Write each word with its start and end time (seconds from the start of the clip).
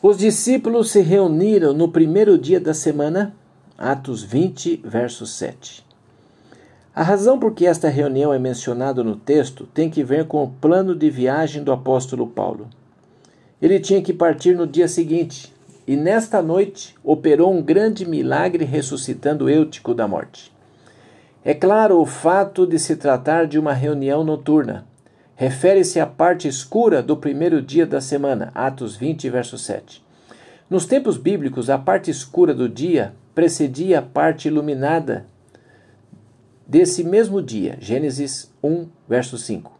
Os 0.00 0.16
discípulos 0.16 0.92
se 0.92 1.00
reuniram 1.00 1.72
no 1.72 1.88
primeiro 1.88 2.38
dia 2.38 2.60
da 2.60 2.72
semana, 2.72 3.34
Atos 3.76 4.22
20, 4.22 4.80
verso 4.84 5.26
7. 5.26 5.84
A 6.94 7.02
razão 7.02 7.36
por 7.36 7.52
que 7.52 7.66
esta 7.66 7.88
reunião 7.88 8.32
é 8.32 8.38
mencionada 8.38 9.02
no 9.02 9.16
texto 9.16 9.68
tem 9.74 9.90
que 9.90 10.04
ver 10.04 10.26
com 10.26 10.44
o 10.44 10.48
plano 10.48 10.94
de 10.94 11.10
viagem 11.10 11.64
do 11.64 11.72
apóstolo 11.72 12.28
Paulo. 12.28 12.68
Ele 13.60 13.80
tinha 13.80 14.00
que 14.00 14.12
partir 14.12 14.54
no 14.54 14.68
dia 14.68 14.86
seguinte, 14.86 15.52
e 15.84 15.96
nesta 15.96 16.40
noite 16.40 16.94
operou 17.02 17.52
um 17.52 17.60
grande 17.60 18.08
milagre 18.08 18.64
ressuscitando 18.64 19.50
Eutico 19.50 19.94
da 19.94 20.06
morte. 20.06 20.52
É 21.44 21.54
claro 21.54 22.00
o 22.00 22.06
fato 22.06 22.68
de 22.68 22.78
se 22.78 22.94
tratar 22.94 23.48
de 23.48 23.58
uma 23.58 23.72
reunião 23.72 24.22
noturna. 24.22 24.86
Refere-se 25.40 26.00
à 26.00 26.06
parte 26.06 26.48
escura 26.48 27.00
do 27.00 27.16
primeiro 27.16 27.62
dia 27.62 27.86
da 27.86 28.00
semana, 28.00 28.50
Atos 28.56 28.96
20, 28.96 29.30
verso 29.30 29.56
7. 29.56 30.04
Nos 30.68 30.84
tempos 30.84 31.16
bíblicos, 31.16 31.70
a 31.70 31.78
parte 31.78 32.10
escura 32.10 32.52
do 32.52 32.68
dia 32.68 33.14
precedia 33.36 34.00
a 34.00 34.02
parte 34.02 34.48
iluminada 34.48 35.26
desse 36.66 37.04
mesmo 37.04 37.40
dia, 37.40 37.78
Gênesis 37.80 38.52
1, 38.60 38.88
verso 39.08 39.38
5. 39.38 39.70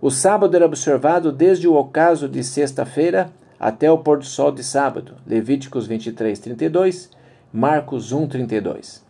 O 0.00 0.12
sábado 0.12 0.54
era 0.54 0.64
observado 0.64 1.32
desde 1.32 1.66
o 1.66 1.74
ocaso 1.74 2.28
de 2.28 2.44
sexta-feira 2.44 3.32
até 3.58 3.90
o 3.90 3.98
pôr 3.98 4.18
do 4.18 4.24
sol 4.24 4.52
de 4.52 4.62
sábado, 4.62 5.16
Levíticos 5.26 5.88
23, 5.88 6.38
32, 6.38 7.10
Marcos 7.52 8.12
1, 8.12 8.28
32. 8.28 9.03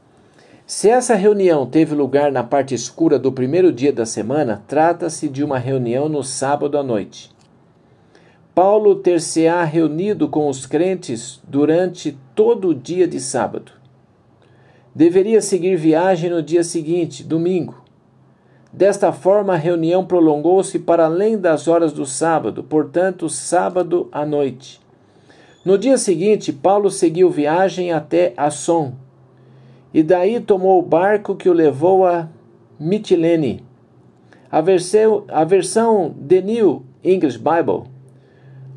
Se 0.66 0.88
essa 0.88 1.14
reunião 1.14 1.66
teve 1.66 1.94
lugar 1.94 2.32
na 2.32 2.42
parte 2.42 2.74
escura 2.74 3.18
do 3.18 3.30
primeiro 3.30 3.70
dia 3.70 3.92
da 3.92 4.06
semana, 4.06 4.64
trata-se 4.66 5.28
de 5.28 5.44
uma 5.44 5.58
reunião 5.58 6.08
no 6.08 6.24
sábado 6.24 6.78
à 6.78 6.82
noite. 6.82 7.30
Paulo 8.54 8.94
ter-se-á 8.94 9.62
reunido 9.64 10.26
com 10.26 10.48
os 10.48 10.64
crentes 10.64 11.38
durante 11.46 12.16
todo 12.34 12.68
o 12.68 12.74
dia 12.74 13.06
de 13.06 13.20
sábado. 13.20 13.72
Deveria 14.94 15.42
seguir 15.42 15.76
viagem 15.76 16.30
no 16.30 16.42
dia 16.42 16.64
seguinte, 16.64 17.22
domingo. 17.22 17.84
Desta 18.72 19.12
forma, 19.12 19.52
a 19.52 19.58
reunião 19.58 20.06
prolongou-se 20.06 20.78
para 20.78 21.04
além 21.04 21.36
das 21.36 21.68
horas 21.68 21.92
do 21.92 22.06
sábado, 22.06 22.64
portanto, 22.64 23.28
sábado 23.28 24.08
à 24.10 24.24
noite. 24.24 24.80
No 25.62 25.76
dia 25.76 25.98
seguinte, 25.98 26.54
Paulo 26.54 26.90
seguiu 26.90 27.28
viagem 27.28 27.92
até 27.92 28.32
Asson, 28.36 28.94
e 29.94 30.02
daí 30.02 30.40
tomou 30.40 30.80
o 30.80 30.82
barco 30.82 31.36
que 31.36 31.48
o 31.48 31.52
levou 31.52 32.04
a 32.04 32.28
Mitilene. 32.80 33.64
A 34.50 34.60
versão, 34.60 35.22
a 35.28 35.44
versão 35.44 36.12
The 36.28 36.42
New 36.42 36.82
English 37.04 37.38
Bible, 37.38 37.88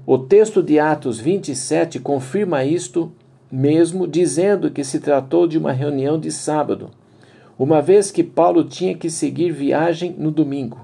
o 0.05 0.19
texto 0.19 0.61
de 0.61 0.77
Atos 0.79 1.19
27 1.19 1.99
confirma 1.99 2.63
isto 2.63 3.11
mesmo, 3.51 4.07
dizendo 4.07 4.69
que 4.69 4.83
se 4.83 4.99
tratou 4.99 5.47
de 5.47 5.57
uma 5.57 5.71
reunião 5.71 6.19
de 6.19 6.31
sábado, 6.31 6.91
uma 7.57 7.81
vez 7.81 8.11
que 8.11 8.23
Paulo 8.23 8.63
tinha 8.63 8.95
que 8.95 9.09
seguir 9.09 9.51
viagem 9.51 10.13
no 10.17 10.29
domingo. 10.29 10.79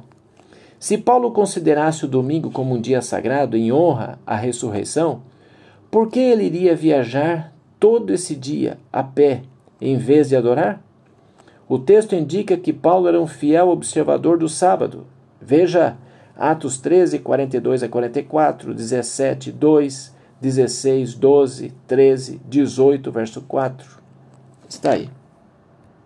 Se 0.79 0.97
Paulo 0.97 1.31
considerasse 1.31 2.05
o 2.05 2.07
domingo 2.07 2.49
como 2.49 2.73
um 2.73 2.81
dia 2.81 3.01
sagrado 3.01 3.55
em 3.55 3.71
honra 3.71 4.17
à 4.25 4.35
ressurreição, 4.35 5.21
por 5.91 6.09
que 6.09 6.19
ele 6.19 6.45
iria 6.45 6.75
viajar 6.75 7.53
todo 7.79 8.11
esse 8.11 8.35
dia 8.35 8.79
a 8.91 9.03
pé 9.03 9.43
em 9.83 9.97
vez 9.97 10.29
de 10.29 10.35
adorar? 10.35 10.81
O 11.67 11.79
texto 11.79 12.15
indica 12.15 12.57
que 12.57 12.71
Paulo 12.71 13.07
era 13.07 13.21
um 13.21 13.27
fiel 13.27 13.69
observador 13.69 14.37
do 14.37 14.47
sábado. 14.47 15.05
Veja 15.41 15.97
Atos 16.35 16.77
13, 16.77 17.19
42 17.19 17.83
a 17.83 17.89
44, 17.89 18.73
17, 18.73 19.51
2, 19.51 20.15
16, 20.41 21.13
12, 21.15 21.73
13, 21.87 22.41
18, 22.47 23.11
verso 23.11 23.41
4. 23.41 24.01
Está 24.67 24.91
aí. 24.91 25.09